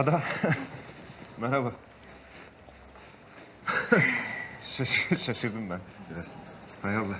Ada. 0.00 0.22
Merhaba. 1.38 1.72
Şaş- 4.62 5.18
şaşırdım 5.18 5.70
ben 5.70 5.80
biraz. 6.10 6.34
Hay 6.82 6.96
Allah. 6.96 7.16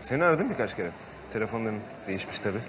Seni 0.00 0.24
aradım 0.24 0.50
birkaç 0.50 0.76
kere. 0.76 0.90
Telefonların 1.32 1.80
değişmiş 2.06 2.40
tabii. 2.40 2.60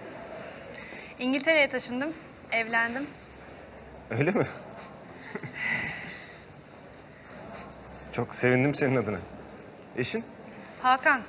İngiltere'ye 1.19 1.69
taşındım, 1.69 2.13
evlendim. 2.51 3.07
Öyle 4.11 4.31
mi? 4.31 4.45
Çok 8.11 8.35
sevindim 8.35 8.75
senin 8.75 8.95
adına. 8.95 9.19
Eşin? 9.97 10.23
Hakan, 10.81 11.21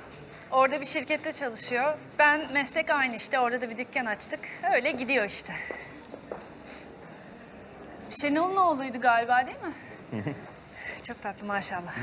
orada 0.53 0.81
bir 0.81 0.85
şirkette 0.85 1.33
çalışıyor. 1.33 1.97
Ben 2.19 2.53
meslek 2.53 2.89
aynı 2.89 3.15
işte, 3.15 3.39
orada 3.39 3.61
da 3.61 3.69
bir 3.69 3.77
dükkan 3.77 4.05
açtık. 4.05 4.39
Öyle 4.73 4.91
gidiyor 4.91 5.25
işte. 5.25 5.53
Şenol'un 8.09 8.55
oğluydu 8.55 9.01
galiba 9.01 9.45
değil 9.45 9.57
mi? 9.57 10.35
Çok 11.03 11.21
tatlı 11.21 11.47
maşallah. 11.47 11.95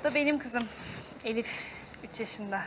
Bu 0.00 0.04
da 0.04 0.14
benim 0.14 0.38
kızım. 0.38 0.68
Elif, 1.24 1.74
üç 2.04 2.20
yaşında. 2.20 2.62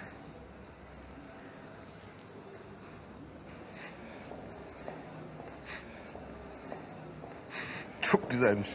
Çok 8.11 8.31
güzelmiş. 8.31 8.69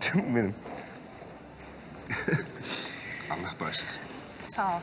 Canım 0.00 0.36
benim. 0.36 0.54
Allah 3.30 3.50
bağışlasın. 3.60 4.06
Sağ 4.56 4.76
ol. 4.76 4.80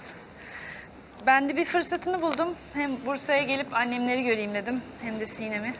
Ben 1.25 1.49
de 1.49 1.57
bir 1.57 1.65
fırsatını 1.65 2.21
buldum. 2.21 2.55
Hem 2.73 3.05
Bursa'ya 3.05 3.43
gelip 3.43 3.75
annemleri 3.75 4.23
göreyim 4.23 4.53
dedim. 4.53 4.81
Hem 5.01 5.19
de 5.19 5.25
Sinem'i. 5.25 5.73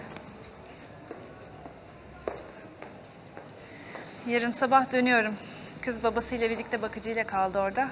Yarın 4.27 4.52
sabah 4.52 4.91
dönüyorum. 4.91 5.33
Kız 5.81 6.03
babasıyla 6.03 6.49
birlikte 6.49 6.81
bakıcıyla 6.81 7.27
kaldı 7.27 7.59
orada. 7.59 7.89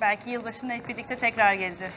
Belki 0.00 0.30
yılbaşında 0.30 0.72
hep 0.72 0.88
birlikte 0.88 1.18
tekrar 1.18 1.54
geleceğiz. 1.54 1.94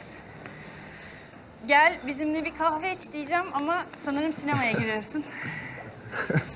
Gel 1.68 2.00
bizimle 2.08 2.46
bir 2.46 2.56
kahve 2.56 2.94
iç 2.94 3.12
diyeceğim 3.14 3.46
ama 3.54 3.86
sanırım 3.96 4.34
sinemaya 4.34 4.72
giriyorsun. 4.72 5.26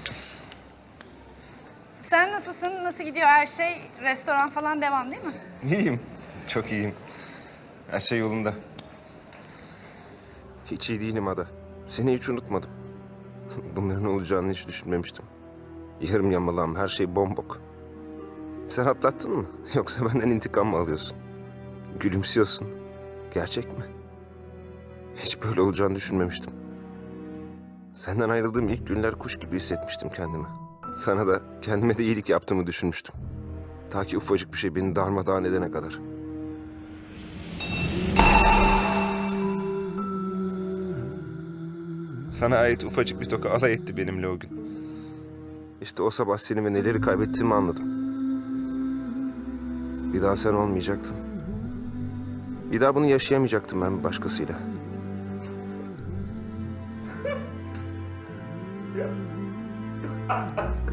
Sen 2.07 2.31
nasılsın? 2.31 2.83
Nasıl 2.83 3.03
gidiyor 3.03 3.27
her 3.27 3.45
şey? 3.45 3.81
Restoran 4.01 4.49
falan 4.49 4.81
devam 4.81 5.11
değil 5.11 5.23
mi? 5.23 5.31
İyiyim. 5.63 5.99
Çok 6.47 6.71
iyiyim. 6.71 6.93
Her 7.91 7.99
şey 7.99 8.19
yolunda. 8.19 8.53
Hiç 10.65 10.89
iyi 10.89 11.01
değilim 11.01 11.27
Ada. 11.27 11.47
Seni 11.87 12.13
hiç 12.13 12.29
unutmadım. 12.29 12.69
Bunların 13.75 14.05
olacağını 14.05 14.51
hiç 14.51 14.67
düşünmemiştim. 14.67 15.25
Yarım 16.01 16.31
yamalağım, 16.31 16.75
her 16.75 16.87
şey 16.87 17.15
bombok. 17.15 17.61
Sen 18.69 18.85
atlattın 18.85 19.31
mı? 19.37 19.45
Yoksa 19.73 20.05
benden 20.05 20.29
intikam 20.29 20.67
mı 20.67 20.77
alıyorsun? 20.77 21.17
Gülümsüyorsun. 21.99 22.67
Gerçek 23.33 23.77
mi? 23.77 23.85
Hiç 25.15 25.43
böyle 25.43 25.61
olacağını 25.61 25.95
düşünmemiştim. 25.95 26.53
Senden 27.93 28.29
ayrıldığım 28.29 28.69
ilk 28.69 28.87
günler 28.87 29.11
kuş 29.15 29.39
gibi 29.39 29.55
hissetmiştim 29.55 30.09
kendimi. 30.09 30.66
Sana 30.97 31.27
da, 31.27 31.41
kendime 31.61 31.97
de 31.97 32.03
iyilik 32.03 32.29
yaptığımı 32.29 32.67
düşünmüştüm. 32.67 33.15
Ta 33.89 34.03
ki 34.03 34.17
ufacık 34.17 34.53
bir 34.53 34.57
şey 34.57 34.75
beni 34.75 34.95
darmadağın 34.95 35.43
edene 35.43 35.71
kadar. 35.71 35.99
Sana 42.33 42.57
ait 42.57 42.83
ufacık 42.83 43.21
bir 43.21 43.29
toka 43.29 43.49
alay 43.49 43.73
etti 43.73 43.97
benimle 43.97 44.27
o 44.27 44.39
gün. 44.39 44.49
İşte 45.81 46.03
o 46.03 46.09
sabah 46.09 46.37
seni 46.37 46.65
ve 46.65 46.73
neleri 46.73 47.01
kaybettiğimi 47.01 47.53
anladım. 47.53 47.85
Bir 50.13 50.21
daha 50.21 50.35
sen 50.35 50.53
olmayacaktın. 50.53 51.17
Bir 52.71 52.81
daha 52.81 52.95
bunu 52.95 53.07
yaşayamayacaktım 53.07 53.81
ben 53.81 54.03
başkasıyla. 54.03 54.55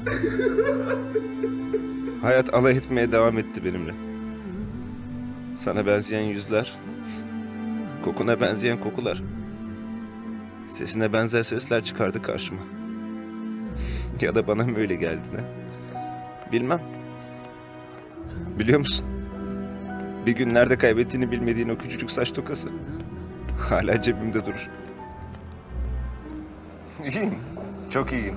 Hayat 2.22 2.54
alay 2.54 2.76
etmeye 2.76 3.12
devam 3.12 3.38
etti 3.38 3.64
benimle. 3.64 3.94
Sana 5.54 5.86
benzeyen 5.86 6.22
yüzler, 6.22 6.72
kokuna 8.04 8.40
benzeyen 8.40 8.80
kokular, 8.80 9.22
sesine 10.66 11.12
benzer 11.12 11.42
sesler 11.42 11.84
çıkardı 11.84 12.22
karşıma. 12.22 12.60
Ya 14.20 14.34
da 14.34 14.46
bana 14.46 14.62
mı 14.62 14.78
öyle 14.78 14.94
geldi 14.94 15.22
ne? 15.34 15.40
Bilmem. 16.52 16.80
Biliyor 18.58 18.78
musun? 18.78 19.06
Bir 20.26 20.32
gün 20.32 20.54
nerede 20.54 20.78
kaybettiğini 20.78 21.30
bilmediğin 21.30 21.68
o 21.68 21.78
küçücük 21.78 22.10
saç 22.10 22.32
tokası 22.32 22.68
hala 23.60 24.02
cebimde 24.02 24.46
durur. 24.46 24.68
İyiyim. 27.04 27.34
Çok 27.90 28.12
iyiyim. 28.12 28.34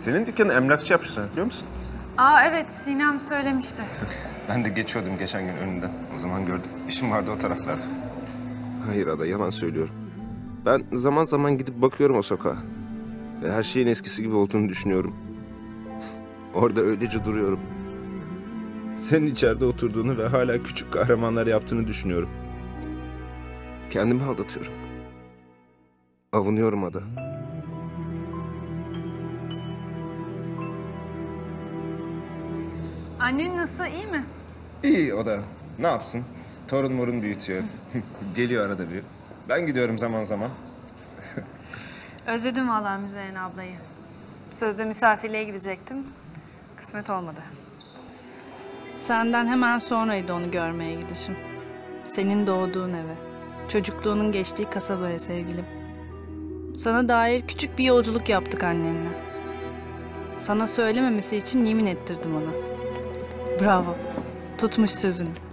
Senin 0.00 0.26
dükkanı 0.26 0.52
emlakçı 0.52 0.92
yapmışlar 0.92 1.30
biliyor 1.30 1.46
musun? 1.46 1.68
Aa 2.18 2.44
evet 2.44 2.70
Sinem 2.72 3.20
söylemişti. 3.20 3.82
Ben 4.48 4.64
de 4.64 4.68
geçiyordum 4.68 5.12
geçen 5.18 5.42
gün 5.46 5.56
önünden. 5.56 5.90
O 6.14 6.18
zaman 6.18 6.46
gördüm. 6.46 6.70
İşim 6.88 7.10
vardı 7.10 7.30
o 7.36 7.38
taraflarda. 7.38 7.82
Hayır 8.86 9.06
Ada 9.06 9.26
yalan 9.26 9.50
söylüyorum. 9.50 9.94
Ben 10.66 10.82
zaman 10.92 11.24
zaman 11.24 11.58
gidip 11.58 11.82
bakıyorum 11.82 12.16
o 12.16 12.22
sokağa. 12.22 12.56
Ve 13.42 13.52
her 13.52 13.62
şeyin 13.62 13.86
eskisi 13.86 14.22
gibi 14.22 14.34
olduğunu 14.34 14.68
düşünüyorum. 14.68 15.14
Orada 16.54 16.80
öylece 16.80 17.24
duruyorum. 17.24 17.60
Senin 18.96 19.26
içeride 19.26 19.64
oturduğunu 19.64 20.18
ve 20.18 20.28
hala 20.28 20.62
küçük 20.62 20.92
kahramanlar 20.92 21.46
yaptığını 21.46 21.86
düşünüyorum. 21.86 22.28
Kendimi 23.90 24.22
aldatıyorum. 24.22 24.72
Avunuyorum 26.32 26.84
Ada. 26.84 27.29
Annen 33.20 33.56
nasıl 33.56 33.84
iyi 33.84 34.06
mi? 34.06 34.24
İyi 34.82 35.14
o 35.14 35.26
da. 35.26 35.42
Ne 35.78 35.86
yapsın? 35.86 36.24
Torun 36.68 36.92
morun 36.92 37.22
büyütüyor. 37.22 37.62
Geliyor 38.36 38.66
arada 38.66 38.90
bir. 38.90 39.02
Ben 39.48 39.66
gidiyorum 39.66 39.98
zaman 39.98 40.22
zaman. 40.22 40.50
Özledim 42.26 42.68
vallahi 42.68 43.02
Müzeyyen 43.02 43.34
ablayı. 43.34 43.74
Sözde 44.50 44.84
misafirliğe 44.84 45.44
gidecektim. 45.44 46.06
Kısmet 46.76 47.10
olmadı. 47.10 47.40
Senden 48.96 49.46
hemen 49.46 49.78
sonraydı 49.78 50.32
onu 50.32 50.50
görmeye 50.50 50.94
gidişim. 50.94 51.36
Senin 52.04 52.46
doğduğun 52.46 52.92
eve. 52.92 53.14
Çocukluğunun 53.68 54.32
geçtiği 54.32 54.70
kasabaya 54.70 55.18
sevgilim. 55.18 55.64
Sana 56.76 57.08
dair 57.08 57.46
küçük 57.46 57.78
bir 57.78 57.84
yolculuk 57.84 58.28
yaptık 58.28 58.64
annenle. 58.64 59.10
Sana 60.34 60.66
söylememesi 60.66 61.36
için 61.36 61.64
yemin 61.66 61.86
ettirdim 61.86 62.36
ona. 62.36 62.69
Bravo. 63.60 63.96
Tutmuş 64.58 64.90
sözünü. 64.90 65.49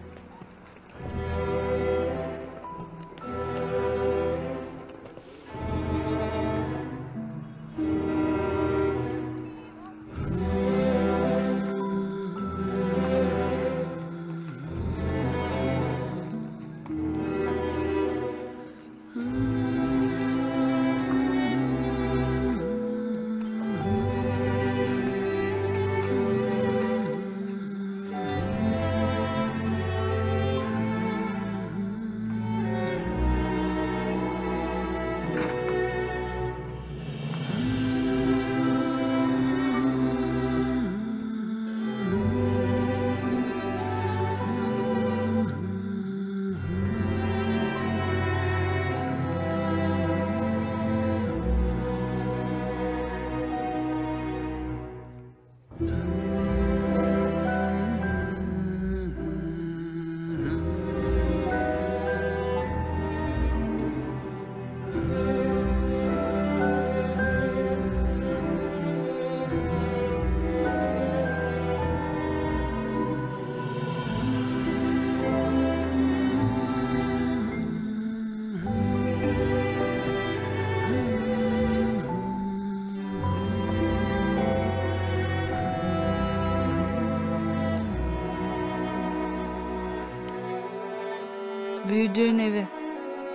Büyüdüğün 91.97 92.39
evi, 92.39 92.67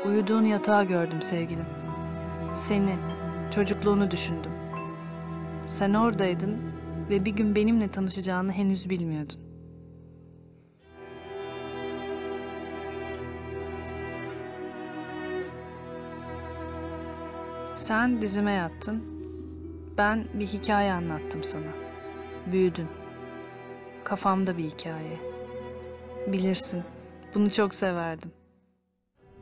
uyuduğun 0.07 0.45
yatağı 0.45 0.85
gördüm 0.85 1.23
sevgilim. 1.23 1.67
Seni, 2.55 2.97
çocukluğunu 3.55 4.11
düşündüm. 4.11 4.53
Sen 5.69 5.95
oradaydın 5.95 6.59
ve 7.11 7.25
bir 7.25 7.31
gün 7.31 7.55
benimle 7.55 7.89
tanışacağını 7.89 8.53
henüz 8.53 8.91
bilmiyordun. 8.91 9.37
Sen 17.75 18.23
dizime 18.23 18.53
yattın. 18.53 19.05
Ben 19.99 20.25
bir 20.35 20.47
hikaye 20.47 20.93
anlattım 20.93 21.45
sana. 21.45 21.73
Büyüdün. 22.53 22.89
Kafamda 24.05 24.59
bir 24.59 24.65
hikaye. 24.65 25.21
Bilirsin, 26.27 26.83
bunu 27.35 27.51
çok 27.51 27.75
severdim. 27.75 28.42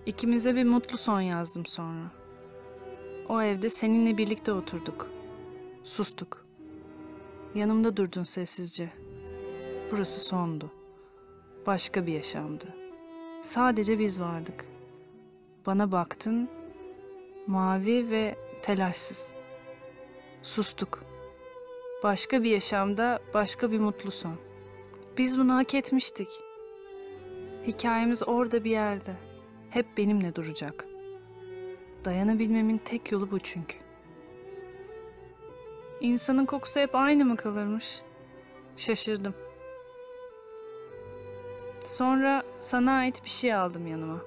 İkimize 0.06 0.54
bir 0.56 0.64
mutlu 0.64 0.98
son 0.98 1.20
yazdım 1.20 1.66
sonra. 1.66 2.10
O 3.28 3.42
evde 3.42 3.70
seninle 3.70 4.18
birlikte 4.18 4.52
oturduk. 4.52 5.10
Sustuk. 5.84 6.46
Yanımda 7.54 7.96
durdun 7.96 8.22
sessizce. 8.22 8.92
Burası 9.92 10.20
sondu. 10.20 10.70
Başka 11.66 12.06
bir 12.06 12.12
yaşamdı. 12.12 12.74
Sadece 13.42 13.98
biz 13.98 14.20
vardık. 14.20 14.64
Bana 15.66 15.92
baktın, 15.92 16.48
mavi 17.46 18.10
ve 18.10 18.36
telaşsız. 18.62 19.32
Sustuk. 20.42 21.02
Başka 22.02 22.42
bir 22.42 22.50
yaşamda 22.50 23.20
başka 23.34 23.72
bir 23.72 23.78
mutlu 23.78 24.10
son. 24.10 24.36
Biz 25.18 25.38
bunu 25.38 25.54
hak 25.54 25.74
etmiştik. 25.74 26.28
Hikayemiz 27.66 28.28
orada 28.28 28.64
bir 28.64 28.70
yerde. 28.70 29.29
Hep 29.70 29.98
benimle 29.98 30.34
duracak. 30.34 30.86
Dayanabilmemin 32.04 32.78
tek 32.78 33.12
yolu 33.12 33.30
bu 33.30 33.38
çünkü. 33.38 33.76
İnsanın 36.00 36.46
kokusu 36.46 36.80
hep 36.80 36.94
aynı 36.94 37.24
mı 37.24 37.36
kalırmış? 37.36 38.02
Şaşırdım. 38.76 39.34
Sonra 41.84 42.42
sana 42.60 42.92
ait 42.92 43.24
bir 43.24 43.30
şey 43.30 43.54
aldım 43.54 43.86
yanıma. 43.86 44.20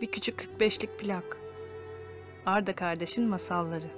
Bir 0.00 0.06
küçük 0.06 0.48
45'lik 0.60 0.98
plak. 0.98 1.38
Arda 2.46 2.74
kardeşin 2.74 3.28
masalları. 3.28 3.90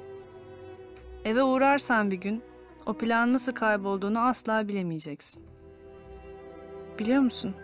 Eve 1.24 1.42
uğrarsan 1.42 2.10
bir 2.10 2.16
gün 2.16 2.42
o 2.86 2.94
plağın 2.94 3.32
nasıl 3.32 3.52
kaybolduğunu 3.52 4.20
asla 4.20 4.68
bilemeyeceksin. 4.68 5.42
Biliyor 6.98 7.22
musun? 7.22 7.54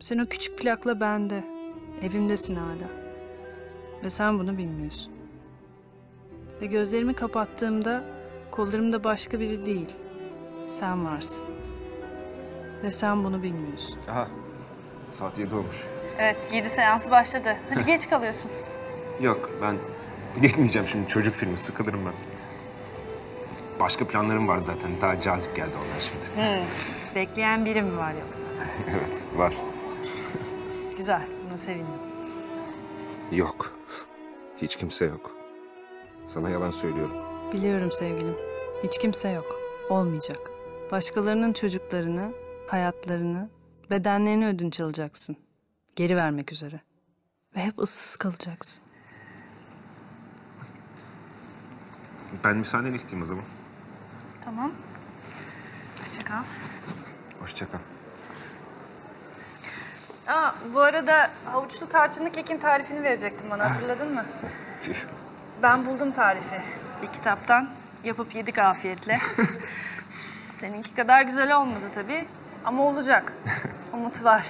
Sen 0.00 0.18
o 0.18 0.26
küçük 0.26 0.58
plakla 0.58 1.00
bende. 1.00 1.55
Evimdesin 2.02 2.56
hala. 2.56 2.88
Ve 4.04 4.10
sen 4.10 4.38
bunu 4.38 4.58
bilmiyorsun. 4.58 5.12
Ve 6.60 6.66
gözlerimi 6.66 7.14
kapattığımda 7.14 8.04
kollarımda 8.50 9.04
başka 9.04 9.40
biri 9.40 9.66
değil. 9.66 9.94
Sen 10.68 11.06
varsın. 11.06 11.46
Ve 12.82 12.90
sen 12.90 13.24
bunu 13.24 13.42
bilmiyorsun. 13.42 13.98
Aha. 14.10 14.28
Saat 15.12 15.38
7 15.38 15.54
olmuş. 15.54 15.84
Evet, 16.18 16.36
7 16.52 16.68
seansı 16.68 17.10
başladı. 17.10 17.56
Hadi 17.74 17.84
geç 17.84 18.08
kalıyorsun. 18.10 18.50
Yok 19.20 19.50
ben 19.62 19.76
gitmeyeceğim 20.42 20.88
şimdi 20.88 21.08
çocuk 21.08 21.34
filmi 21.34 21.58
sıkılırım 21.58 22.00
ben. 22.06 22.12
Başka 23.80 24.06
planlarım 24.06 24.48
var 24.48 24.58
zaten. 24.58 24.90
Daha 25.00 25.20
cazip 25.20 25.56
geldi 25.56 25.70
onlar 25.76 26.00
şimdi. 26.00 26.64
Bekleyen 27.14 27.64
biri 27.64 27.82
mi 27.82 27.96
var 27.98 28.12
yoksa? 28.26 28.46
evet 28.90 29.24
var. 29.36 29.54
Güzel, 31.06 31.28
buna 31.48 31.56
sevindim. 31.56 32.00
Yok. 33.32 33.78
Hiç 34.56 34.76
kimse 34.76 35.04
yok. 35.04 35.36
Sana 36.26 36.50
yalan 36.50 36.70
söylüyorum. 36.70 37.16
Biliyorum 37.52 37.92
sevgilim. 37.92 38.36
Hiç 38.84 38.98
kimse 38.98 39.28
yok. 39.28 39.60
Olmayacak. 39.90 40.50
Başkalarının 40.90 41.52
çocuklarını, 41.52 42.32
hayatlarını, 42.66 43.50
bedenlerini 43.90 44.46
ödünç 44.46 44.80
alacaksın. 44.80 45.36
Geri 45.96 46.16
vermek 46.16 46.52
üzere. 46.52 46.80
Ve 47.56 47.60
hep 47.60 47.78
ıssız 47.78 48.16
kalacaksın. 48.16 48.84
Ben 52.44 52.56
müsaadeni 52.56 52.96
isteyeyim 52.96 53.22
o 53.22 53.26
zaman. 53.26 53.44
Tamam. 54.44 54.72
Hoşça 56.00 56.24
kal. 56.24 56.42
Hoşça 57.40 57.70
kal. 57.70 57.78
Aa, 60.28 60.52
bu 60.74 60.80
arada 60.80 61.30
havuçlu 61.44 61.88
tarçınlı 61.88 62.32
kekin 62.32 62.58
tarifini 62.58 63.02
verecektin 63.02 63.50
bana 63.50 63.70
hatırladın 63.70 64.14
mı? 64.14 64.24
Tüh. 64.80 64.96
Ben 65.62 65.86
buldum 65.86 66.12
tarifi. 66.12 66.60
Bir 67.02 67.06
kitaptan 67.06 67.70
yapıp 68.04 68.34
yedik 68.34 68.58
afiyetle. 68.58 69.18
Seninki 70.50 70.94
kadar 70.94 71.22
güzel 71.22 71.56
olmadı 71.56 71.84
tabii 71.94 72.28
ama 72.64 72.82
olacak. 72.82 73.32
Umut 73.92 74.24
var. 74.24 74.46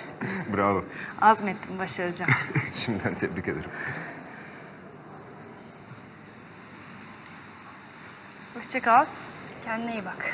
Bravo. 0.57 0.85
Azmettim 1.21 1.79
başaracağım. 1.79 2.33
Şimdiden 2.75 3.15
tebrik 3.15 3.49
ederim. 3.49 3.71
Hoşça 8.55 8.81
kal. 8.81 9.07
Kendine 9.65 9.93
iyi 9.93 10.05
bak. 10.05 10.33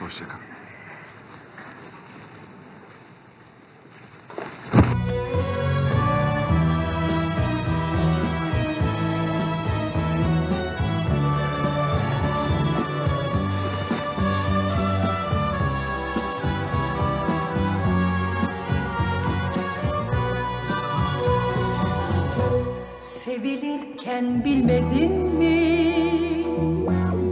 Hoşça 0.00 0.28
kal. 0.28 0.47
Sevilirken 23.38 24.44
bilmedin 24.44 25.12
mi? 25.12 25.94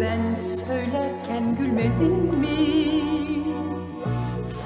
Ben 0.00 0.34
söylerken 0.34 1.56
gülmedin 1.56 2.38
mi? 2.38 2.56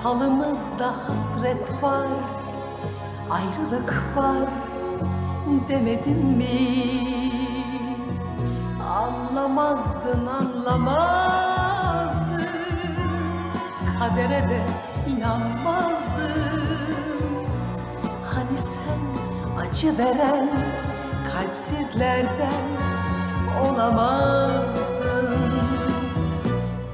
Falımızda 0.02 1.08
hasret 1.08 1.82
var, 1.82 2.08
ayrılık 3.30 4.04
var 4.16 4.48
demedin 5.68 6.26
mi? 6.26 6.46
Anlamazdın, 8.88 10.26
anlamazdın 10.26 11.40
Kadere 13.98 14.48
de 14.50 14.62
inanmazdın 15.08 16.50
Hani 18.34 18.58
sen 18.58 19.00
acı 19.60 19.98
veren 19.98 20.50
kalpsizlerden 21.40 22.66
olamazdın 23.64 25.40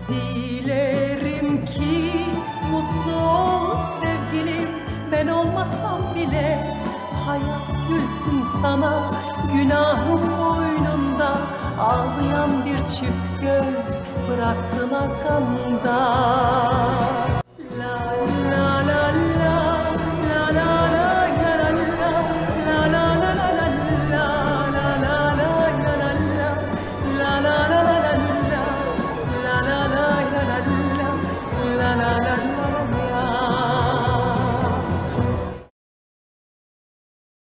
Dilerim 0.08 1.64
ki 1.64 2.12
mutlu 2.70 3.30
ol 3.30 3.76
sevgilim. 3.76 4.68
Ben 5.12 5.26
olmasam 5.26 6.00
bile 6.14 6.76
hayat 7.26 7.88
gülsün 7.88 8.42
sana. 8.62 9.10
Günahım 9.52 10.20
boynunda 10.38 11.36
ağlayan 11.80 12.66
bir 12.66 12.78
çift 12.78 13.40
göz 13.40 14.00
bıraktın 14.28 14.90
la 15.86 17.36